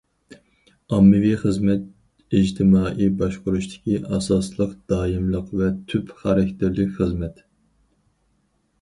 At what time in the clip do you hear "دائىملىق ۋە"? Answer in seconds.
4.95-5.71